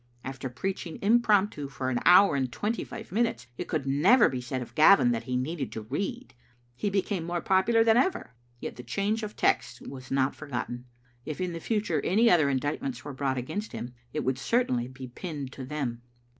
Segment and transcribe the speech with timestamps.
[0.23, 4.59] After preaching impromptu for an hour and twenty five minutes, it could never be said
[4.63, 6.33] of Gavin that he needed to read.
[6.75, 8.33] He became more popular than ever.
[8.59, 10.85] Yet the change of texts was not forgotten.
[11.23, 15.07] If in the future any other indictments were brought against him, it would certainly be
[15.07, 16.01] pinned to them.